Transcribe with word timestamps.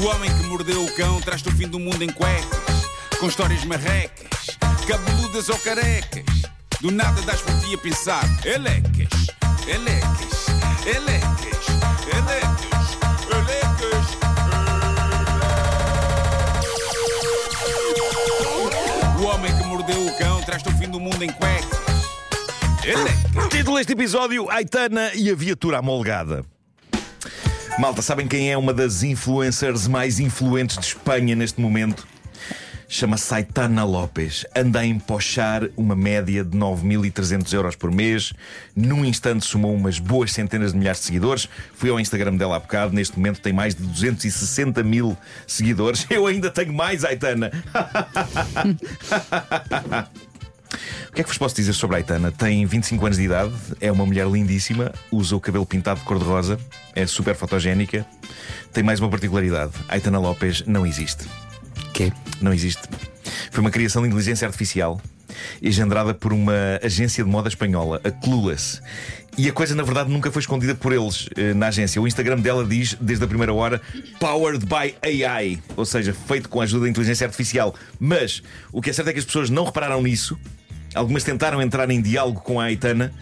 O 0.00 0.06
homem 0.06 0.34
que 0.34 0.44
mordeu 0.44 0.82
o 0.82 0.90
cão 0.94 1.20
traz-te 1.20 1.50
o 1.50 1.52
fim 1.52 1.68
do 1.68 1.78
mundo 1.78 2.02
em 2.02 2.10
cuecas, 2.10 2.86
com 3.18 3.26
histórias 3.28 3.62
marrecas, 3.66 4.56
cabeludas 4.88 5.50
ou 5.50 5.58
carecas. 5.58 6.24
Do 6.80 6.90
nada 6.90 7.20
das 7.20 7.42
por 7.42 7.54
ti 7.60 7.74
a 7.74 7.78
pensar, 7.78 8.24
elecas, 8.42 9.26
elecas, 9.68 10.46
elecas, 10.86 11.66
elecas, 12.16 12.96
elecas. 13.28 14.06
O 19.20 19.24
homem 19.24 19.54
que 19.54 19.64
mordeu 19.64 20.06
o 20.06 20.16
cão 20.16 20.40
traz-te 20.40 20.70
o 20.70 20.78
fim 20.78 20.88
do 20.88 20.98
mundo 20.98 21.22
em 21.22 21.30
cuecas. 21.30 21.78
Elecas. 22.82 23.48
Título 23.50 23.76
deste 23.76 23.92
episódio: 23.92 24.50
Aitana 24.50 25.12
e 25.14 25.30
a 25.30 25.34
viatura 25.34 25.76
amolgada. 25.76 26.42
Malta, 27.80 28.02
sabem 28.02 28.28
quem 28.28 28.52
é 28.52 28.58
uma 28.58 28.74
das 28.74 29.02
influencers 29.02 29.88
mais 29.88 30.20
influentes 30.20 30.76
de 30.76 30.84
Espanha 30.84 31.34
neste 31.34 31.62
momento? 31.62 32.06
Chama-se 32.86 33.32
Aitana 33.32 33.84
Lopes. 33.84 34.44
Anda 34.54 34.80
a 34.80 34.84
empochar 34.84 35.62
uma 35.78 35.96
média 35.96 36.44
de 36.44 36.58
9.300 36.58 37.50
euros 37.54 37.76
por 37.76 37.90
mês. 37.90 38.34
Num 38.76 39.02
instante 39.02 39.46
somou 39.46 39.74
umas 39.74 39.98
boas 39.98 40.30
centenas 40.30 40.72
de 40.72 40.78
milhares 40.78 41.00
de 41.00 41.06
seguidores. 41.06 41.48
Fui 41.72 41.88
ao 41.88 41.98
Instagram 41.98 42.36
dela 42.36 42.56
há 42.56 42.58
bocado. 42.58 42.94
Neste 42.94 43.16
momento 43.16 43.40
tem 43.40 43.54
mais 43.54 43.74
de 43.74 43.82
260 43.82 44.82
mil 44.82 45.16
seguidores. 45.46 46.06
Eu 46.10 46.26
ainda 46.26 46.50
tenho 46.50 46.74
mais, 46.74 47.02
Aitana. 47.02 47.50
O 51.20 51.22
que 51.22 51.24
é 51.24 51.24
que 51.24 51.28
vos 51.32 51.38
posso 51.38 51.54
dizer 51.54 51.74
sobre 51.74 51.96
a 51.96 51.98
Aitana? 51.98 52.32
Tem 52.32 52.64
25 52.64 53.04
anos 53.04 53.18
de 53.18 53.24
idade, 53.24 53.52
é 53.78 53.92
uma 53.92 54.06
mulher 54.06 54.26
lindíssima, 54.26 54.90
usa 55.12 55.36
o 55.36 55.40
cabelo 55.40 55.66
pintado 55.66 56.00
de 56.00 56.06
cor-de-rosa, 56.06 56.58
é 56.94 57.06
super 57.06 57.34
fotogénica. 57.34 58.06
Tem 58.72 58.82
mais 58.82 59.00
uma 59.00 59.10
particularidade: 59.10 59.72
a 59.86 59.96
Aitana 59.96 60.18
Lopes 60.18 60.64
não 60.66 60.86
existe. 60.86 61.26
Quê? 61.92 62.10
Não 62.40 62.54
existe. 62.54 62.88
Foi 63.50 63.60
uma 63.60 63.70
criação 63.70 64.00
de 64.00 64.08
inteligência 64.08 64.46
artificial 64.46 64.98
engendrada 65.62 66.14
por 66.14 66.32
uma 66.32 66.80
agência 66.82 67.22
de 67.22 67.28
moda 67.28 67.48
espanhola, 67.48 68.00
a 68.02 68.10
Clueless. 68.10 68.80
E 69.36 69.46
a 69.46 69.52
coisa, 69.52 69.74
na 69.74 69.82
verdade, 69.82 70.10
nunca 70.10 70.30
foi 70.30 70.40
escondida 70.40 70.74
por 70.74 70.90
eles 70.90 71.28
eh, 71.36 71.52
na 71.52 71.68
agência. 71.68 72.00
O 72.00 72.08
Instagram 72.08 72.40
dela 72.40 72.64
diz, 72.64 72.96
desde 72.98 73.24
a 73.24 73.28
primeira 73.28 73.52
hora, 73.52 73.80
Powered 74.18 74.64
by 74.64 74.96
AI, 75.02 75.62
ou 75.76 75.84
seja, 75.84 76.14
feito 76.14 76.48
com 76.48 76.60
a 76.60 76.64
ajuda 76.64 76.84
da 76.84 76.90
inteligência 76.90 77.26
artificial. 77.26 77.74
Mas 77.98 78.42
o 78.72 78.80
que 78.80 78.88
é 78.88 78.92
certo 78.92 79.08
é 79.08 79.12
que 79.12 79.18
as 79.18 79.24
pessoas 79.24 79.50
não 79.50 79.64
repararam 79.64 80.02
nisso. 80.02 80.38
Algumas 80.94 81.24
tentaram 81.24 81.60
entrar 81.62 81.90
em 81.90 82.00
diálogo 82.00 82.40
com 82.40 82.60
a 82.60 82.64
Aitana. 82.64 83.12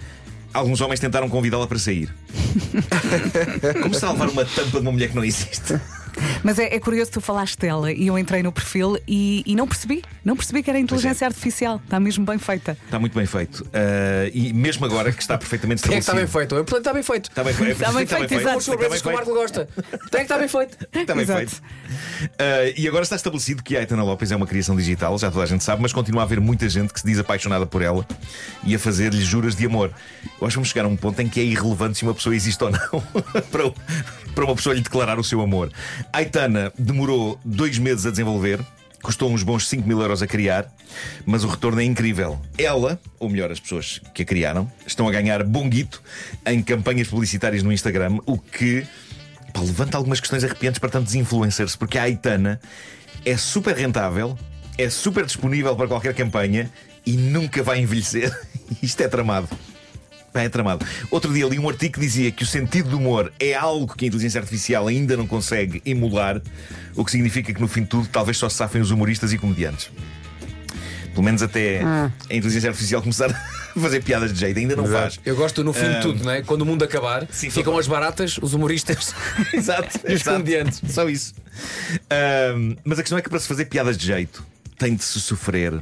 Alguns 0.53 0.81
homens 0.81 0.99
tentaram 0.99 1.29
convidá-la 1.29 1.67
para 1.67 1.79
sair. 1.79 2.13
Como 3.83 3.95
levar 4.13 4.29
uma 4.29 4.45
tampa 4.45 4.71
de 4.71 4.79
uma 4.79 4.93
mulher 4.93 5.11
que 5.11 5.17
não 5.17 5.25
existe? 5.25 5.79
Mas 6.43 6.59
é, 6.59 6.75
é 6.75 6.81
curioso, 6.81 7.11
tu 7.13 7.21
falaste 7.21 7.59
dela 7.59 7.93
e 7.93 8.07
eu 8.07 8.19
entrei 8.19 8.43
no 8.43 8.51
perfil 8.51 8.99
e, 9.07 9.43
e 9.47 9.55
não 9.55 9.67
percebi. 9.67 10.03
Não 10.29 10.37
percebi 10.37 10.63
que 10.63 10.69
era 10.69 10.79
inteligência 10.79 11.27
artificial. 11.27 11.81
Está 11.83 11.99
mesmo 11.99 12.23
bem 12.23 12.37
feita. 12.37 12.77
Está 12.85 12.99
muito 12.99 13.15
bem 13.15 13.25
feito. 13.25 13.61
Uh, 13.63 14.29
e 14.35 14.53
mesmo 14.53 14.85
agora 14.85 15.11
que 15.11 15.23
está 15.23 15.39
perfeitamente 15.39 15.81
Tem 15.81 15.93
que 15.93 15.99
estar 16.01 16.13
estabelecido. 16.23 16.55
bem 16.55 16.65
feito. 16.65 16.65
Portanto, 16.67 16.79
está 16.81 16.93
bem 16.93 17.03
feito. 17.03 17.31
Está 17.31 17.45
bem 17.45 17.55
feito. 17.55 17.73
Está 17.73 17.93
bem 17.93 18.07
feito, 18.07 18.35
exato. 18.35 18.59
As 18.59 18.65
surpresas 18.65 19.01
que 19.01 19.09
o 19.09 19.13
Marco 19.15 19.33
gosta. 19.33 19.67
Tem 20.11 20.11
que 20.11 20.19
estar 20.19 20.37
bem 20.37 20.49
feito. 20.49 20.77
Está 20.93 21.15
bem 21.15 21.23
Exato. 21.23 21.39
feito. 21.39 21.63
Uh, 21.63 22.75
e 22.77 22.87
agora 22.87 23.05
está 23.05 23.17
estabelecido 23.17 23.63
que 23.63 23.75
a 23.75 23.81
Aitana 23.81 24.05
Lopes 24.05 24.31
é 24.31 24.37
uma 24.37 24.47
criação 24.47 24.77
digital, 24.77 25.19
já 25.19 25.31
toda 25.31 25.45
a 25.45 25.47
gente 25.47 25.65
sabe, 25.65 25.81
mas 25.81 25.95
continua 25.95 26.21
a 26.21 26.25
haver 26.25 26.43
muita 26.43 26.69
gente 26.69 26.93
que 26.93 27.01
se 27.01 27.07
diz 27.07 27.19
apaixonada 27.19 27.65
por 27.65 27.81
ela 27.81 28.07
e 28.65 28.75
a 28.75 28.79
fazer-lhe 28.79 29.25
juras 29.25 29.57
de 29.57 29.65
amor. 29.65 29.91
Eu 30.39 30.47
acho 30.47 30.49
que 30.49 30.57
vamos 30.57 30.69
chegar 30.69 30.85
a 30.85 30.89
um 30.89 30.97
ponto 30.97 31.23
em 31.23 31.29
que 31.29 31.41
é 31.41 31.43
irrelevante 31.43 31.97
se 31.97 32.05
uma 32.05 32.13
pessoa 32.13 32.37
existe 32.37 32.63
ou 32.63 32.71
não 32.71 33.01
para, 33.51 33.73
para 34.35 34.45
uma 34.45 34.55
pessoa 34.55 34.75
lhe 34.75 34.83
declarar 34.83 35.19
o 35.19 35.25
seu 35.25 35.41
amor. 35.41 35.73
A 36.13 36.19
Aitana 36.19 36.71
demorou 36.79 37.41
dois 37.43 37.79
meses 37.79 38.05
a 38.05 38.11
desenvolver. 38.11 38.61
Custou 39.03 39.31
uns 39.31 39.43
bons 39.43 39.69
5 39.69 39.87
mil 39.87 40.01
euros 40.01 40.23
a 40.23 40.27
criar, 40.27 40.73
mas 41.25 41.45
o 41.45 41.49
retorno 41.49 41.81
é 41.81 41.85
incrível. 41.85 42.41
Ela, 42.57 43.01
ou 43.19 43.29
melhor, 43.29 43.51
as 43.51 43.61
pessoas 43.61 44.01
que 44.13 44.23
a 44.23 44.25
criaram, 44.25 44.71
estão 44.87 45.09
a 45.09 45.13
ganhar 45.13 45.43
bom 45.45 45.69
guito 45.69 46.03
em 46.45 46.63
campanhas 46.63 47.09
publicitárias 47.09 47.63
no 47.63 47.73
Instagram, 47.73 48.19
o 48.27 48.39
que 48.39 48.87
pá, 49.53 49.61
levanta 49.61 49.97
algumas 49.97 50.21
questões 50.21 50.43
arrepiantes 50.43 50.79
para 50.79 50.91
tantos 50.91 51.15
influencers, 51.15 51.77
porque 51.77 51.97
a 51.97 52.03
Aitana 52.03 52.61
é 53.25 53.37
super 53.37 53.77
rentável, 53.77 54.37
é 54.77 54.89
super 54.91 55.25
disponível 55.25 55.75
para 55.77 55.87
qualquer 55.87 56.15
campanha 56.15 56.71
e 57.07 57.17
nunca 57.17 57.63
vai 57.63 57.81
envelhecer. 57.81 58.37
Isto 58.83 59.03
é 59.03 59.09
tramado. 59.09 59.49
Pá, 60.33 60.43
É 60.43 60.49
tramado. 60.49 60.85
Outro 61.11 61.33
dia 61.33 61.47
li 61.47 61.59
um 61.59 61.69
artigo 61.69 61.95
que 61.95 62.01
dizia 62.01 62.31
que 62.31 62.43
o 62.43 62.47
sentido 62.47 62.91
do 62.91 62.99
humor 62.99 63.33
é 63.41 63.55
algo 63.55 63.95
que 63.95 64.05
a 64.05 64.09
inteligência 64.09 64.41
artificial 64.41 64.87
ainda 64.87 65.17
não 65.17 65.27
consegue 65.27 65.83
emular, 65.87 66.41
o 66.95 67.05
que 67.05 67.11
significa 67.11 67.53
que 67.53 67.61
no 67.61 67.69
fim 67.69 67.83
de 67.83 67.89
tudo 67.89 68.09
talvez 68.09 68.37
só 68.37 68.49
se 68.49 68.57
safem 68.57 68.81
os 68.81 68.91
humoristas 68.91 69.33
e 69.33 69.39
comediantes. 69.39 69.91
Pelo 71.13 71.25
menos 71.25 71.43
até 71.43 71.81
a 71.83 72.13
inteligência 72.31 72.69
artificial 72.71 73.01
começar 73.03 73.29
a 73.31 73.81
fazer 73.81 74.05
piadas 74.05 74.33
de 74.33 74.39
jeito, 74.39 74.57
ainda 74.59 74.77
não 74.77 74.87
faz. 74.87 75.19
Eu 75.25 75.35
gosto 75.35 75.65
no 75.65 75.73
fim 75.73 75.87
Ah, 75.87 75.95
de 75.95 76.03
tudo, 76.03 76.23
não 76.23 76.31
é? 76.31 76.43
Quando 76.43 76.63
o 76.63 76.67
mundo 76.67 76.85
acabar, 76.85 77.27
sim, 77.31 77.51
ficam 77.51 77.77
as 77.77 77.89
baratas, 77.89 78.39
os 78.41 78.55
humoristas. 78.55 79.15
Exato. 79.53 79.99
E 80.05 80.15
os 80.15 80.21
exato. 80.21 80.37
comediantes. 80.37 80.81
Só 80.89 81.09
isso. 81.09 81.35
Ahm, 82.09 82.77
mas 82.85 82.99
a 83.01 83.03
questão 83.03 83.19
é 83.19 83.23
que 83.23 83.29
para 83.29 83.41
se 83.41 83.49
fazer 83.49 83.65
piadas 83.65 83.97
de 83.99 84.07
jeito 84.07 84.45
tem 84.79 84.95
de 84.95 85.03
se 85.03 85.21
sofrer. 85.21 85.81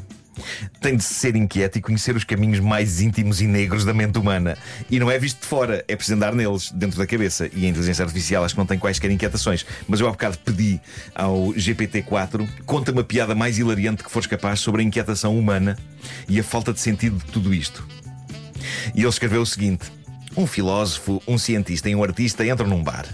Tem 0.80 0.96
de 0.96 1.02
se 1.02 1.14
ser 1.14 1.36
inquieto 1.36 1.78
e 1.78 1.80
conhecer 1.80 2.14
os 2.14 2.24
caminhos 2.24 2.60
mais 2.60 3.00
íntimos 3.00 3.40
e 3.40 3.46
negros 3.46 3.84
da 3.84 3.94
mente 3.94 4.18
humana. 4.18 4.56
E 4.90 4.98
não 4.98 5.10
é 5.10 5.18
visto 5.18 5.40
de 5.40 5.46
fora, 5.46 5.84
é 5.88 5.96
preciso 5.96 6.16
andar 6.16 6.34
neles, 6.34 6.70
dentro 6.70 6.98
da 6.98 7.06
cabeça. 7.06 7.48
E 7.52 7.66
a 7.66 7.68
inteligência 7.68 8.04
artificial 8.04 8.44
acho 8.44 8.54
que 8.54 8.58
não 8.58 8.66
tem 8.66 8.78
quaisquer 8.78 9.10
inquietações. 9.10 9.64
Mas 9.88 10.00
eu 10.00 10.08
há 10.08 10.10
bocado 10.10 10.38
pedi 10.38 10.80
ao 11.14 11.48
GPT-4 11.54 12.48
conta 12.64 12.92
uma 12.92 13.04
piada 13.04 13.34
mais 13.34 13.58
hilariante 13.58 14.02
que 14.02 14.10
fores 14.10 14.26
capaz 14.26 14.60
sobre 14.60 14.82
a 14.82 14.84
inquietação 14.84 15.38
humana 15.38 15.76
e 16.28 16.38
a 16.38 16.44
falta 16.44 16.72
de 16.72 16.80
sentido 16.80 17.16
de 17.18 17.32
tudo 17.32 17.54
isto. 17.54 17.86
E 18.94 19.00
ele 19.00 19.08
escreveu 19.08 19.42
o 19.42 19.46
seguinte: 19.46 19.90
Um 20.36 20.46
filósofo, 20.46 21.22
um 21.26 21.38
cientista 21.38 21.88
e 21.88 21.94
um 21.94 22.02
artista 22.02 22.46
entram 22.46 22.68
num 22.68 22.82
bar. 22.82 23.06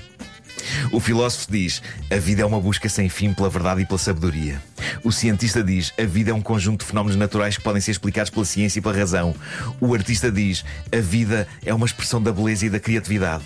O 0.90 1.00
filósofo 1.00 1.50
diz: 1.50 1.82
a 2.10 2.16
vida 2.16 2.42
é 2.42 2.44
uma 2.44 2.60
busca 2.60 2.88
sem 2.88 3.08
fim 3.08 3.32
pela 3.32 3.48
verdade 3.48 3.82
e 3.82 3.86
pela 3.86 3.98
sabedoria. 3.98 4.60
O 5.04 5.10
cientista 5.10 5.62
diz: 5.62 5.92
a 5.98 6.04
vida 6.04 6.30
é 6.30 6.34
um 6.34 6.40
conjunto 6.40 6.80
de 6.80 6.86
fenómenos 6.86 7.16
naturais 7.16 7.56
que 7.56 7.62
podem 7.62 7.80
ser 7.80 7.90
explicados 7.90 8.30
pela 8.30 8.44
ciência 8.44 8.78
e 8.78 8.82
pela 8.82 8.96
razão. 8.96 9.34
O 9.80 9.94
artista 9.94 10.30
diz: 10.30 10.64
a 10.92 11.00
vida 11.00 11.48
é 11.64 11.74
uma 11.74 11.86
expressão 11.86 12.22
da 12.22 12.32
beleza 12.32 12.66
e 12.66 12.70
da 12.70 12.78
criatividade. 12.78 13.44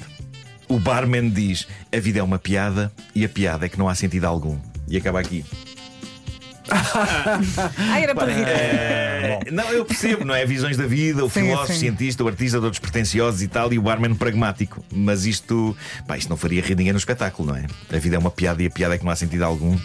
O 0.69 0.78
barman 0.78 1.31
diz: 1.31 1.66
a 1.95 1.99
vida 1.99 2.19
é 2.19 2.22
uma 2.22 2.39
piada 2.39 2.93
e 3.15 3.25
a 3.25 3.28
piada 3.28 3.66
é 3.66 3.69
que 3.69 3.78
não 3.78 3.89
há 3.89 3.95
sentido 3.95 4.27
algum. 4.27 4.59
E 4.89 4.97
acaba 4.97 5.21
aqui. 5.21 5.45
Ah, 7.78 8.00
era 8.00 8.15
para 8.15 8.32
rir. 8.32 8.47
É, 8.47 9.41
não, 9.50 9.71
eu 9.71 9.84
percebo, 9.84 10.25
não 10.25 10.34
é? 10.34 10.44
Visões 10.44 10.77
da 10.77 10.87
vida, 10.87 11.25
o 11.25 11.31
Sim, 11.31 11.43
filósofo, 11.43 11.72
sim. 11.72 11.78
cientista, 11.81 12.25
o 12.25 12.28
artista, 12.28 12.60
todos 12.60 12.78
pretenciosos 12.78 13.43
e 13.43 13.49
tal, 13.49 13.72
e 13.72 13.78
o 13.78 13.82
barman 13.82 14.15
pragmático. 14.15 14.84
Mas 14.93 15.27
isto, 15.27 15.77
pá, 16.06 16.16
isto 16.16 16.28
não 16.28 16.37
faria 16.37 16.62
rir 16.62 16.77
ninguém 16.77 16.93
no 16.93 16.99
espetáculo, 16.99 17.49
não 17.49 17.56
é? 17.56 17.66
A 17.93 17.99
vida 17.99 18.16
é 18.16 18.19
uma 18.19 18.31
piada 18.31 18.62
e 18.62 18.66
a 18.66 18.71
piada 18.71 18.94
é 18.94 18.99
que 18.99 19.04
não 19.04 19.12
há 19.12 19.16
sentido 19.16 19.43
algum. 19.43 19.77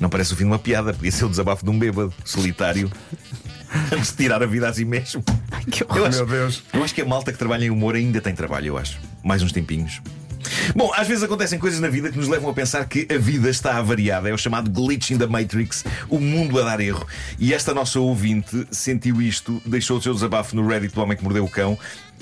Não 0.00 0.08
parece 0.08 0.32
o 0.32 0.36
fim 0.36 0.44
de 0.44 0.50
uma 0.50 0.58
piada, 0.58 0.92
podia 0.92 1.12
ser 1.12 1.24
o 1.24 1.28
desabafo 1.28 1.64
de 1.64 1.70
um 1.70 1.78
bêbado 1.78 2.12
solitário. 2.24 2.90
Antes 3.92 4.10
de 4.10 4.16
tirar 4.16 4.42
a 4.42 4.46
vida 4.46 4.68
a 4.68 4.72
si 4.72 4.84
mesmo. 4.84 5.22
Que 5.70 5.84
horror. 5.84 5.98
Eu 5.98 6.06
acho, 6.46 6.62
Eu 6.72 6.84
acho 6.84 6.94
que 6.94 7.00
a 7.00 7.04
malta 7.04 7.32
que 7.32 7.38
trabalha 7.38 7.64
em 7.64 7.70
humor 7.70 7.96
ainda 7.96 8.20
tem 8.20 8.34
trabalho, 8.34 8.68
eu 8.68 8.78
acho. 8.78 8.98
Mais 9.22 9.42
uns 9.42 9.50
tempinhos. 9.52 10.00
Bom, 10.74 10.92
às 10.94 11.08
vezes 11.08 11.22
acontecem 11.22 11.58
coisas 11.58 11.80
na 11.80 11.88
vida 11.88 12.10
que 12.10 12.16
nos 12.16 12.28
levam 12.28 12.50
a 12.50 12.54
pensar 12.54 12.84
que 12.86 13.06
a 13.12 13.18
vida 13.18 13.50
está 13.50 13.76
avariada. 13.76 14.28
É 14.28 14.32
o 14.32 14.38
chamado 14.38 14.70
glitch 14.70 15.10
in 15.10 15.18
the 15.18 15.26
Matrix, 15.26 15.84
o 16.08 16.18
mundo 16.18 16.60
a 16.60 16.64
dar 16.64 16.80
erro. 16.80 17.06
E 17.38 17.52
esta 17.52 17.74
nossa 17.74 17.98
ouvinte 18.00 18.66
sentiu 18.70 19.20
isto, 19.20 19.60
deixou 19.66 19.98
o 19.98 20.02
seu 20.02 20.14
desabafo 20.14 20.54
no 20.56 20.66
Reddit 20.66 20.94
do 20.94 21.00
Homem 21.00 21.16
que 21.16 21.24
Mordeu 21.24 21.44
o 21.44 21.50
Cão. 21.50 21.78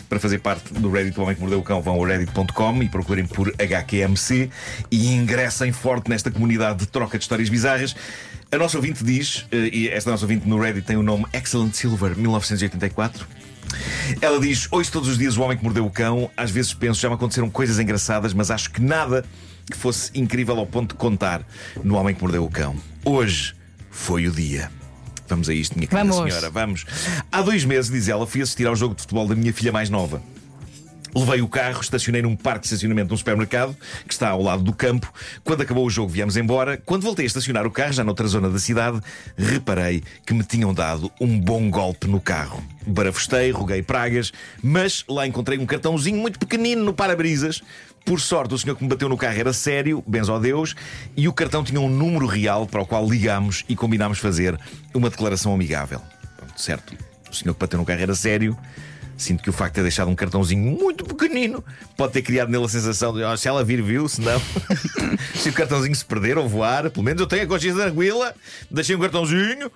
Para 0.08 0.18
fazer 0.18 0.38
parte 0.38 0.72
do 0.74 0.90
Reddit 0.90 1.14
do 1.14 1.22
Homem 1.22 1.34
que 1.34 1.40
Mordeu 1.40 1.58
o 1.58 1.62
Cão, 1.62 1.80
vão 1.80 1.94
ao 1.94 2.04
reddit.com 2.04 2.82
e 2.82 2.88
procurem 2.88 3.26
por 3.26 3.52
HQMC 3.58 4.50
e 4.90 5.12
ingressem 5.14 5.72
forte 5.72 6.08
nesta 6.08 6.30
comunidade 6.30 6.80
de 6.80 6.86
troca 6.86 7.18
de 7.18 7.24
histórias 7.24 7.48
bizarras. 7.48 7.94
A 8.52 8.58
nossa 8.58 8.76
ouvinte 8.76 9.02
diz, 9.02 9.46
eh, 9.50 9.70
e 9.72 9.88
esta 9.88 10.10
nossa 10.10 10.24
ouvinte 10.24 10.46
no 10.46 10.60
Reddit 10.60 10.86
tem 10.86 10.94
o 10.98 11.02
nome 11.02 11.24
Excellent 11.32 11.72
Silver 11.72 12.14
1984. 12.14 13.26
Ela 14.20 14.38
diz: 14.38 14.68
Ouço 14.70 14.92
todos 14.92 15.08
os 15.08 15.16
dias 15.16 15.38
o 15.38 15.40
homem 15.40 15.56
que 15.56 15.64
mordeu 15.64 15.86
o 15.86 15.90
cão. 15.90 16.30
Às 16.36 16.50
vezes 16.50 16.74
penso, 16.74 17.00
já 17.00 17.08
me 17.08 17.14
aconteceram 17.14 17.48
coisas 17.48 17.78
engraçadas, 17.78 18.34
mas 18.34 18.50
acho 18.50 18.70
que 18.70 18.82
nada 18.82 19.24
que 19.70 19.74
fosse 19.74 20.10
incrível 20.14 20.58
ao 20.58 20.66
ponto 20.66 20.90
de 20.92 20.98
contar 20.98 21.42
no 21.82 21.94
homem 21.96 22.14
que 22.14 22.20
mordeu 22.20 22.44
o 22.44 22.50
cão. 22.50 22.76
Hoje 23.02 23.54
foi 23.90 24.28
o 24.28 24.30
dia. 24.30 24.70
Vamos 25.26 25.48
a 25.48 25.54
isto, 25.54 25.74
minha 25.74 25.86
querida 25.88 26.12
Vamos. 26.12 26.30
senhora, 26.30 26.50
vamos. 26.50 26.84
Há 27.32 27.40
dois 27.40 27.64
meses, 27.64 27.90
diz 27.90 28.06
ela, 28.06 28.26
fui 28.26 28.42
assistir 28.42 28.66
ao 28.66 28.76
jogo 28.76 28.94
de 28.94 29.00
futebol 29.00 29.26
da 29.26 29.34
minha 29.34 29.54
filha 29.54 29.72
mais 29.72 29.88
nova. 29.88 30.22
Levei 31.14 31.42
o 31.42 31.48
carro, 31.48 31.80
estacionei 31.82 32.22
num 32.22 32.34
parque 32.34 32.60
de 32.60 32.66
estacionamento 32.66 33.08
de 33.08 33.14
um 33.14 33.16
supermercado 33.16 33.76
que 34.06 34.12
está 34.12 34.30
ao 34.30 34.42
lado 34.42 34.62
do 34.62 34.72
campo. 34.72 35.12
Quando 35.44 35.60
acabou 35.60 35.84
o 35.84 35.90
jogo, 35.90 36.08
viemos 36.08 36.36
embora. 36.38 36.80
Quando 36.86 37.02
voltei 37.02 37.24
a 37.24 37.26
estacionar 37.26 37.66
o 37.66 37.70
carro, 37.70 37.92
já 37.92 38.02
noutra 38.02 38.26
zona 38.26 38.48
da 38.48 38.58
cidade, 38.58 38.98
reparei 39.36 40.02
que 40.26 40.32
me 40.32 40.42
tinham 40.42 40.72
dado 40.72 41.12
um 41.20 41.38
bom 41.38 41.70
golpe 41.70 42.06
no 42.06 42.18
carro. 42.18 42.62
Barafustei, 42.86 43.50
roguei 43.50 43.82
pragas, 43.82 44.32
mas 44.62 45.04
lá 45.06 45.26
encontrei 45.26 45.58
um 45.58 45.66
cartãozinho 45.66 46.16
muito 46.16 46.38
pequenino 46.38 46.82
no 46.82 46.94
para-brisas. 46.94 47.62
Por 48.04 48.18
sorte, 48.18 48.54
o 48.54 48.58
senhor 48.58 48.74
que 48.74 48.82
me 48.82 48.88
bateu 48.88 49.08
no 49.08 49.16
carro 49.16 49.38
era 49.38 49.52
sério, 49.52 50.02
benzo 50.06 50.34
a 50.34 50.38
Deus, 50.38 50.74
e 51.16 51.28
o 51.28 51.32
cartão 51.32 51.62
tinha 51.62 51.80
um 51.80 51.88
número 51.88 52.26
real 52.26 52.66
para 52.66 52.80
o 52.80 52.86
qual 52.86 53.08
ligámos 53.08 53.64
e 53.68 53.76
combinámos 53.76 54.18
fazer 54.18 54.58
uma 54.94 55.08
declaração 55.10 55.54
amigável. 55.54 56.00
Certo, 56.56 56.96
o 57.30 57.34
senhor 57.34 57.54
que 57.54 57.60
bateu 57.60 57.78
no 57.78 57.84
carro 57.84 58.00
era 58.00 58.14
sério. 58.14 58.56
Sinto 59.22 59.40
que 59.40 59.50
o 59.50 59.52
facto 59.52 59.74
de 59.74 59.76
ter 59.76 59.82
deixado 59.82 60.10
um 60.10 60.16
cartãozinho 60.16 60.76
muito 60.76 61.04
pequenino 61.04 61.64
pode 61.96 62.12
ter 62.12 62.22
criado 62.22 62.50
nele 62.50 62.64
a 62.64 62.68
sensação 62.68 63.14
de 63.14 63.22
oh, 63.22 63.36
se 63.36 63.46
ela 63.46 63.62
vir, 63.62 63.80
viu, 63.80 64.08
se 64.08 64.20
não. 64.20 64.40
se 65.32 65.48
o 65.48 65.52
cartãozinho 65.52 65.94
se 65.94 66.04
perder 66.04 66.36
ou 66.36 66.48
voar, 66.48 66.90
pelo 66.90 67.04
menos 67.04 67.20
eu 67.20 67.26
tenho 67.28 67.44
a 67.44 67.46
consciência 67.46 67.82
tranquila, 67.84 68.34
deixei 68.68 68.96
um 68.96 68.98
cartãozinho. 68.98 69.70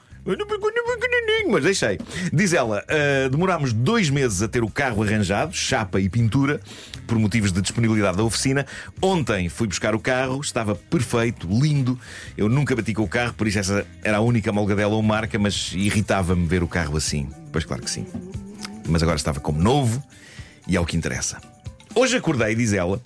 Mas 1.49 1.63
deixei. 1.63 2.01
Diz 2.33 2.53
ela, 2.53 2.83
uh, 2.83 3.31
demorámos 3.31 3.73
dois 3.73 4.11
meses 4.11 4.43
a 4.43 4.49
ter 4.49 4.65
o 4.65 4.69
carro 4.69 5.05
arranjado, 5.05 5.55
chapa 5.55 6.01
e 6.01 6.09
pintura, 6.09 6.61
por 7.07 7.17
motivos 7.17 7.53
de 7.53 7.63
disponibilidade 7.63 8.17
da 8.17 8.25
oficina. 8.25 8.67
Ontem 9.01 9.49
fui 9.49 9.69
buscar 9.69 9.95
o 9.95 10.01
carro, 10.01 10.41
estava 10.41 10.75
perfeito, 10.75 11.47
lindo. 11.49 11.97
Eu 12.37 12.49
nunca 12.49 12.75
bati 12.75 12.93
com 12.93 13.05
o 13.05 13.09
carro, 13.09 13.35
por 13.35 13.47
isso 13.47 13.61
essa 13.61 13.87
era 14.03 14.17
a 14.17 14.21
única 14.21 14.51
molgadela 14.51 14.97
ou 14.97 15.03
marca, 15.05 15.39
mas 15.39 15.71
irritava-me 15.73 16.49
ver 16.49 16.65
o 16.65 16.69
carro 16.69 16.97
assim. 16.97 17.29
Pois 17.53 17.65
claro 17.65 17.85
que 17.85 17.91
sim 17.91 18.05
mas 18.89 19.03
agora 19.03 19.17
estava 19.17 19.41
como 19.41 19.61
novo 19.61 20.03
e 20.67 20.77
é 20.77 20.81
o 20.81 20.85
que 20.85 20.97
interessa. 20.97 21.41
Hoje 21.95 22.17
acordei, 22.17 22.55
diz 22.55 22.73
ela, 22.73 23.01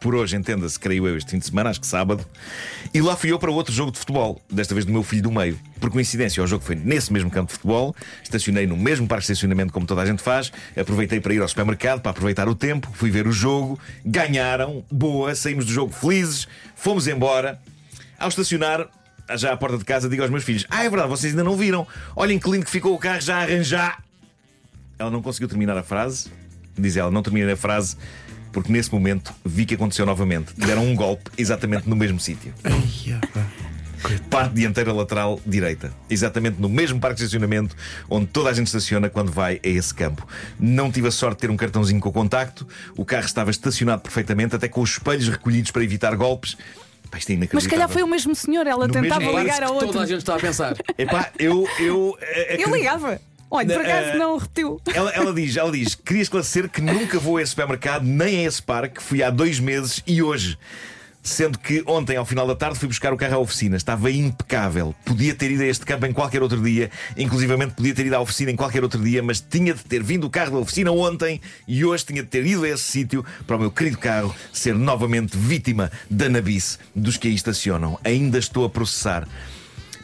por 0.00 0.14
hoje, 0.14 0.36
entenda-se, 0.36 0.78
creio 0.78 1.08
eu, 1.08 1.16
este 1.16 1.30
fim 1.30 1.38
de 1.38 1.46
semana, 1.46 1.70
acho 1.70 1.80
que 1.80 1.86
sábado, 1.86 2.24
e 2.92 3.00
lá 3.00 3.16
fui 3.16 3.32
eu 3.32 3.38
para 3.38 3.50
outro 3.50 3.72
jogo 3.72 3.90
de 3.90 3.98
futebol, 3.98 4.40
desta 4.50 4.74
vez 4.74 4.84
do 4.84 4.92
meu 4.92 5.02
filho 5.02 5.22
do 5.22 5.32
meio. 5.32 5.58
Por 5.80 5.90
coincidência, 5.90 6.42
o 6.42 6.46
jogo 6.46 6.62
foi 6.64 6.76
nesse 6.76 7.12
mesmo 7.12 7.30
campo 7.30 7.48
de 7.48 7.54
futebol, 7.54 7.94
estacionei 8.22 8.66
no 8.66 8.76
mesmo 8.76 9.08
parque 9.08 9.26
de 9.26 9.32
estacionamento 9.32 9.72
como 9.72 9.86
toda 9.86 10.02
a 10.02 10.06
gente 10.06 10.22
faz, 10.22 10.52
aproveitei 10.78 11.20
para 11.20 11.34
ir 11.34 11.40
ao 11.40 11.48
supermercado 11.48 12.02
para 12.02 12.10
aproveitar 12.10 12.48
o 12.48 12.54
tempo, 12.54 12.88
fui 12.92 13.10
ver 13.10 13.26
o 13.26 13.32
jogo, 13.32 13.80
ganharam, 14.04 14.84
boa, 14.90 15.34
saímos 15.34 15.64
do 15.66 15.72
jogo 15.72 15.92
felizes, 15.92 16.46
fomos 16.76 17.08
embora. 17.08 17.60
Ao 18.18 18.28
estacionar, 18.28 18.88
já 19.34 19.52
à 19.52 19.56
porta 19.56 19.76
de 19.76 19.84
casa, 19.84 20.08
digo 20.08 20.22
aos 20.22 20.30
meus 20.30 20.44
filhos: 20.44 20.64
Ah, 20.70 20.84
é 20.84 20.88
verdade, 20.88 21.08
vocês 21.08 21.32
ainda 21.32 21.42
não 21.42 21.56
viram. 21.56 21.86
Olhem 22.14 22.38
que 22.38 22.48
lindo 22.48 22.64
que 22.64 22.70
ficou 22.70 22.94
o 22.94 22.98
carro 22.98 23.20
já 23.20 23.38
a 23.38 23.42
arranjar. 23.42 24.05
Ela 24.98 25.10
não 25.10 25.22
conseguiu 25.22 25.48
terminar 25.48 25.76
a 25.76 25.82
frase. 25.82 26.28
Diz 26.78 26.96
ela, 26.96 27.10
não 27.10 27.22
terminei 27.22 27.52
a 27.52 27.56
frase 27.56 27.96
porque 28.52 28.72
nesse 28.72 28.90
momento 28.92 29.34
vi 29.44 29.66
que 29.66 29.74
aconteceu 29.74 30.06
novamente. 30.06 30.52
Deram 30.56 30.84
um 30.84 30.94
golpe 30.94 31.30
exatamente 31.36 31.88
no 31.88 31.94
mesmo 31.96 32.18
sítio. 32.18 32.54
Parte 34.30 34.54
dianteira 34.54 34.92
lateral 34.92 35.40
direita. 35.44 35.92
Exatamente 36.08 36.60
no 36.60 36.68
mesmo 36.68 37.00
parque 37.00 37.16
de 37.16 37.22
estacionamento 37.24 37.74
onde 38.08 38.26
toda 38.26 38.50
a 38.50 38.52
gente 38.52 38.66
estaciona 38.68 39.08
quando 39.10 39.32
vai 39.32 39.60
a 39.64 39.68
esse 39.68 39.92
campo. 39.92 40.26
Não 40.60 40.90
tive 40.92 41.08
a 41.08 41.10
sorte 41.10 41.36
de 41.36 41.40
ter 41.42 41.50
um 41.50 41.56
cartãozinho 41.56 42.00
com 42.00 42.08
o 42.08 42.12
contacto. 42.12 42.66
O 42.96 43.04
carro 43.04 43.24
estava 43.26 43.50
estacionado 43.50 44.02
perfeitamente, 44.02 44.54
até 44.54 44.68
com 44.68 44.80
os 44.80 44.90
espelhos 44.92 45.28
recolhidos 45.28 45.70
para 45.70 45.82
evitar 45.82 46.14
golpes. 46.14 46.56
Pá, 47.10 47.18
isto 47.18 47.32
é 47.32 47.48
Mas 47.52 47.64
se 47.64 47.68
calhar 47.68 47.88
foi 47.88 48.02
o 48.02 48.06
mesmo 48.08 48.34
senhor, 48.34 48.66
ela 48.66 48.86
No 48.86 48.92
tentava 48.92 49.20
mesmo- 49.20 49.38
ligar 49.38 49.62
a 49.62 49.66
Toda 49.68 49.80
a 49.80 49.86
outro. 49.86 50.06
gente 50.06 50.18
está 50.18 50.34
a 50.36 50.38
pensar. 50.38 50.76
Epá, 50.98 51.30
eu. 51.38 51.66
eu 51.78 52.16
Eu 52.58 52.74
ligava. 52.74 53.20
Olha, 53.50 53.74
por 53.76 53.86
acaso 53.86 54.08
eh, 54.08 54.16
não 54.16 54.36
repetiu. 54.36 54.80
Ela, 54.92 55.10
ela 55.10 55.32
diz, 55.32 55.56
ela 55.56 55.70
diz, 55.70 55.94
queria 55.94 56.22
esclarecer 56.22 56.68
que 56.68 56.80
nunca 56.80 57.18
vou 57.18 57.36
a 57.36 57.42
esse 57.42 57.50
supermercado, 57.50 58.04
nem 58.04 58.44
a 58.44 58.48
esse 58.48 58.62
parque, 58.62 59.02
fui 59.02 59.22
há 59.22 59.30
dois 59.30 59.60
meses 59.60 60.02
e 60.06 60.22
hoje. 60.22 60.58
Sendo 61.22 61.58
que 61.58 61.82
ontem, 61.86 62.16
ao 62.16 62.24
final 62.24 62.46
da 62.46 62.54
tarde, 62.54 62.78
fui 62.78 62.86
buscar 62.86 63.12
o 63.12 63.16
carro 63.16 63.34
à 63.34 63.38
oficina. 63.38 63.76
Estava 63.76 64.12
impecável. 64.12 64.94
Podia 65.04 65.34
ter 65.34 65.50
ido 65.50 65.64
a 65.64 65.66
este 65.66 65.84
campo 65.84 66.06
em 66.06 66.12
qualquer 66.12 66.40
outro 66.40 66.62
dia. 66.62 66.88
Inclusivamente 67.16 67.74
podia 67.74 67.92
ter 67.92 68.06
ido 68.06 68.14
à 68.14 68.20
oficina 68.20 68.52
em 68.52 68.54
qualquer 68.54 68.84
outro 68.84 69.02
dia, 69.02 69.24
mas 69.24 69.40
tinha 69.40 69.74
de 69.74 69.82
ter 69.82 70.04
vindo 70.04 70.24
o 70.24 70.30
carro 70.30 70.52
da 70.52 70.58
oficina 70.58 70.92
ontem 70.92 71.40
e 71.66 71.84
hoje 71.84 72.04
tinha 72.04 72.22
de 72.22 72.28
ter 72.28 72.46
ido 72.46 72.62
a 72.62 72.68
esse 72.68 72.84
sítio 72.84 73.24
para 73.44 73.56
o 73.56 73.58
meu 73.58 73.72
querido 73.72 73.98
carro 73.98 74.32
ser 74.52 74.76
novamente 74.76 75.36
vítima 75.36 75.90
da 76.08 76.28
nabice 76.28 76.78
dos 76.94 77.16
que 77.16 77.26
aí 77.26 77.34
estacionam. 77.34 77.98
Ainda 78.04 78.38
estou 78.38 78.64
a 78.64 78.70
processar. 78.70 79.26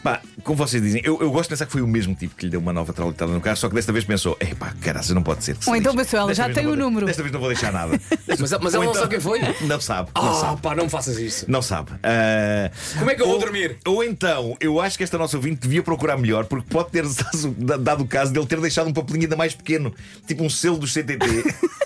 Pá, 0.02 0.20
como 0.43 0.56
vocês 0.56 0.82
dizem, 0.82 1.00
eu, 1.04 1.20
eu 1.20 1.31
gosto 1.31 1.44
de 1.44 1.49
pensar 1.50 1.66
que 1.66 1.70
foi 1.72 1.81
o 1.81 1.87
mesmo 1.87 2.12
tipo 2.14 2.34
que 2.34 2.46
lhe 2.46 2.50
deu 2.50 2.58
uma 2.60 2.72
nova 2.72 2.93
traulitada 2.93 3.31
no 3.31 3.40
carro, 3.40 3.56
só 3.56 3.69
que 3.69 3.75
desta 3.76 3.93
vez 3.93 4.04
pensou: 4.04 4.37
é 4.40 4.46
pá, 4.54 4.75
caraca, 4.81 5.14
não 5.14 5.22
pode 5.22 5.44
ser. 5.44 5.54
que 5.56 5.62
se 5.64 5.70
Ou 5.70 5.76
então 5.76 5.94
pensou, 5.94 6.19
ela 6.19 6.34
já 6.34 6.49
tem 6.50 6.64
não 6.64 6.72
o 6.72 6.75
vou- 6.76 6.84
número. 6.84 7.06
Desta 7.06 7.22
vez 7.22 7.32
não 7.32 7.38
vou 7.40 7.49
deixar 7.49 7.72
nada. 7.72 8.00
Mas, 8.26 8.40
mas 8.40 8.52
ela 8.52 8.84
não 8.84 8.90
então- 8.90 8.94
sabe 8.94 9.08
quem 9.14 9.20
foi? 9.20 9.40
Não 9.60 9.81
sabe, 9.81 10.10
não 10.14 10.31
Ah, 10.31 10.34
sabe. 10.40 10.60
pá, 10.60 10.75
não 10.75 10.84
me 10.84 10.90
faças 10.90 11.19
isso. 11.19 11.44
Não 11.49 11.62
sabe. 11.62 11.93
Ah, 12.02 12.70
Como 12.99 13.10
é 13.10 13.14
que 13.14 13.22
eu 13.22 13.26
vou 13.26 13.34
ou- 13.37 13.40
dormir? 13.40 13.76
Ou 13.87 14.02
então, 14.02 14.56
eu 14.60 14.81
acho 14.81 14.96
que 14.99 15.04
esta 15.04 15.16
nossa 15.19 15.37
ouvinte 15.37 15.60
devia 15.60 15.82
procurar 15.82 16.16
melhor, 16.16 16.46
porque 16.46 16.66
pode 16.69 16.90
ter 16.90 17.05
dado 17.81 18.02
o 18.02 18.06
caso 18.06 18.32
dele 18.32 18.46
ter 18.46 18.60
deixado 18.60 18.88
um 18.88 18.93
papelinho 18.93 19.25
ainda 19.25 19.37
mais 19.37 19.55
pequeno, 19.55 19.94
tipo 20.26 20.43
um 20.43 20.50
selo 20.50 20.78
do 20.78 20.87
CTT. 20.87 21.26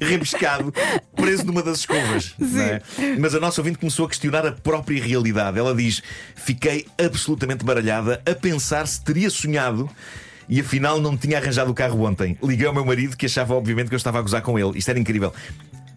Rebiscado, 0.00 0.72
preso 1.16 1.44
numa 1.44 1.62
das 1.62 1.78
escovas. 1.80 2.34
não 2.38 2.60
é? 2.60 2.82
Mas 3.18 3.34
a 3.34 3.40
nossa 3.40 3.60
ouvinte 3.60 3.78
começou 3.78 4.06
a 4.06 4.08
questionar 4.08 4.46
a 4.46 4.52
própria 4.52 5.02
realidade. 5.02 5.58
Ela 5.58 5.74
diz: 5.74 6.02
Fiquei 6.34 6.86
absolutamente 7.02 7.64
baralhada 7.64 8.22
a 8.26 8.34
pensar 8.34 8.86
se 8.86 9.02
teria 9.02 9.30
sonhado 9.30 9.88
e 10.48 10.60
afinal 10.60 11.00
não 11.00 11.16
tinha 11.16 11.38
arranjado 11.38 11.70
o 11.70 11.74
carro 11.74 12.02
ontem. 12.04 12.36
Liguei 12.42 12.66
ao 12.66 12.74
meu 12.74 12.84
marido 12.84 13.16
que 13.16 13.26
achava, 13.26 13.54
obviamente, 13.54 13.88
que 13.88 13.94
eu 13.94 13.98
estava 13.98 14.18
a 14.18 14.22
gozar 14.22 14.42
com 14.42 14.58
ele. 14.58 14.78
Isto 14.78 14.90
era 14.90 14.98
incrível. 14.98 15.32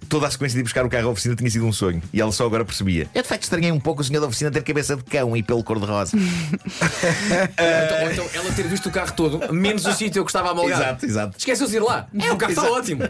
Toda 0.10 0.26
a 0.26 0.32
sequência 0.32 0.56
de 0.56 0.62
ir 0.62 0.64
buscar 0.64 0.86
o 0.86 0.90
carro 0.90 1.10
à 1.10 1.12
oficina 1.12 1.36
tinha 1.36 1.50
sido 1.50 1.66
um 1.66 1.74
sonho 1.74 2.02
e 2.14 2.22
ela 2.22 2.32
só 2.32 2.46
agora 2.46 2.64
percebia. 2.64 3.10
Eu 3.14 3.22
de 3.24 3.28
facto 3.28 3.44
estranhei 3.44 3.74
um 3.74 3.80
pouco 3.80 4.00
o 4.00 4.04
senhor 4.06 4.22
da 4.22 4.28
oficina 4.28 4.50
ter 4.50 4.64
cabeça 4.64 4.96
de 4.96 5.04
cão 5.04 5.36
e 5.36 5.44
pelo 5.44 5.62
cor-de-rosa. 5.62 6.16
Então, 7.58 8.04
ou 8.04 8.12
então 8.12 8.26
ela 8.34 8.52
ter 8.54 8.68
visto 8.68 8.88
o 8.88 8.92
carro 8.92 9.12
todo, 9.14 9.54
menos 9.54 9.86
o 9.86 9.92
sítio 9.92 10.24
que 10.24 10.30
estava 10.30 10.52
amalgado. 10.52 10.82
exato, 10.82 11.06
exato. 11.06 11.38
Esqueceu-se 11.38 11.72
de 11.72 11.78
ir 11.78 11.82
lá. 11.82 12.08
É, 12.18 12.32
o 12.32 12.38
carro 12.38 12.52
está 12.54 12.72
ótimo. 12.72 13.04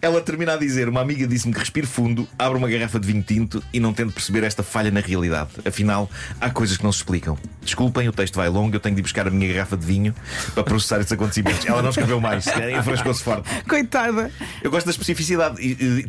Ela 0.00 0.20
termina 0.20 0.54
a 0.54 0.56
dizer: 0.56 0.88
Uma 0.88 1.00
amiga 1.00 1.26
disse-me 1.26 1.52
que 1.52 1.58
respire 1.60 1.86
fundo, 1.86 2.28
abre 2.38 2.58
uma 2.58 2.68
garrafa 2.68 2.98
de 3.00 3.06
vinho 3.06 3.22
tinto 3.22 3.62
e 3.72 3.80
não 3.80 3.92
tente 3.92 4.12
perceber 4.12 4.44
esta 4.44 4.62
falha 4.62 4.90
na 4.90 5.00
realidade. 5.00 5.50
Afinal, 5.64 6.10
há 6.40 6.50
coisas 6.50 6.76
que 6.76 6.84
não 6.84 6.92
se 6.92 6.98
explicam. 6.98 7.36
Desculpem, 7.62 8.08
o 8.08 8.12
texto 8.12 8.36
vai 8.36 8.48
longo, 8.48 8.74
eu 8.74 8.80
tenho 8.80 8.94
de 8.94 9.00
ir 9.00 9.02
buscar 9.02 9.26
a 9.26 9.30
minha 9.30 9.52
garrafa 9.52 9.76
de 9.76 9.84
vinho 9.86 10.14
para 10.54 10.62
processar 10.62 10.98
estes 10.98 11.12
acontecimentos. 11.12 11.66
Ela 11.66 11.82
não 11.82 11.90
escreveu 11.90 12.20
mais, 12.20 12.46
enfrascou-se 12.78 13.22
forte. 13.22 13.48
Coitada. 13.68 14.30
Eu 14.62 14.70
gosto 14.70 14.86
da 14.86 14.92
especificidade. 14.92 15.56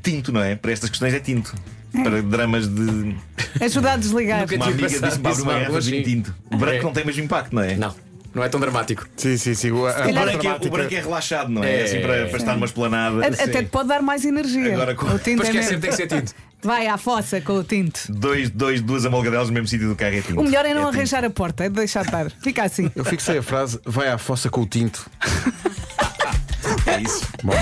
Tinto, 0.02 0.32
não 0.32 0.42
é? 0.42 0.56
Para 0.56 0.72
estas 0.72 0.90
questões 0.90 1.14
é 1.14 1.20
tinto. 1.20 1.54
Para 2.04 2.22
dramas 2.22 2.68
de. 2.68 3.16
Ajuda 3.62 3.94
a 3.94 3.98
desligar. 3.98 4.46
Uma 4.54 4.66
amiga 4.66 4.88
disse-me 4.88 5.42
uma 5.42 5.54
garrafa 5.54 5.82
de 5.82 5.92
vinho 5.92 6.04
tinto. 6.04 6.36
Branco 6.58 6.76
É. 6.78 6.84
não 6.84 6.92
tem 6.94 7.04
o 7.04 7.06
mesmo 7.08 7.24
impacto, 7.24 7.56
não 7.56 7.64
é? 7.64 7.76
Não, 7.76 7.96
não 8.38 8.44
é 8.44 8.50
tão 8.50 8.60
dramático. 8.60 9.06
Sim, 9.18 9.36
sim, 9.36 9.54
sim. 9.56 9.72
O, 9.72 9.86
a, 9.88 9.92
branco, 9.94 10.48
é, 10.48 10.68
o 10.68 10.70
branco 10.70 10.94
é 10.94 11.00
relaxado, 11.02 11.50
não 11.50 11.64
é? 11.64 11.82
É. 11.82 11.84
Assim 11.84 12.00
para, 12.02 12.28
para 12.28 12.38
estar 12.38 12.54
numa 12.54 12.66
esplanada. 12.66 13.24
A- 13.26 13.28
Até 13.28 13.64
te 13.64 13.70
pode 13.70 13.90
dar 13.90 14.02
mais 14.02 14.24
energia. 14.26 14.74
Agora 14.74 14.94
com- 14.96 15.08
O 15.08 15.18
tinto 15.20 15.44
Depois 15.44 15.50
é 15.50 15.54
mesmo. 15.54 15.80
tem 15.82 15.90
que 15.90 15.96
ser 15.96 16.08
tinto. 16.08 16.34
Vai 16.62 16.88
à 16.88 16.98
fossa 16.98 17.40
com 17.42 17.54
o 17.54 17.64
tinto. 17.64 18.00
Dois, 18.10 18.50
dois, 18.50 18.82
duas 18.82 19.06
amalgadelas 19.06 19.48
no 19.48 19.54
mesmo 19.54 19.68
sítio 19.68 19.88
do 19.90 19.96
carro 19.96 20.16
é 20.16 20.22
tinto. 20.22 20.40
O 20.40 20.44
melhor 20.44 20.66
é 20.66 20.74
não 20.74 20.86
tinto. 20.86 20.96
arranjar 20.96 21.24
a 21.26 21.30
porta, 21.30 21.66
é 21.66 21.70
deixar 21.70 22.04
estar. 22.06 22.32
Fica 22.42 22.64
assim. 22.64 22.92
Eu 22.96 23.06
fixei 23.06 23.38
a 23.38 23.44
frase: 23.44 23.80
vai 23.86 24.08
à 24.10 24.18
fossa 24.18 24.50
com 24.50 24.62
o 24.62 24.66
tinto. 24.66 25.10
É 26.86 27.02
isso. 27.02 27.22
Bom, 27.44 27.54